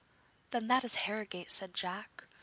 [0.49, 2.25] 'Then that is Harrogate,' said Jack.